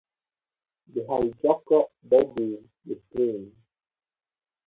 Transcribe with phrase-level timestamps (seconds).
[0.91, 3.55] The hijacker died with the plane.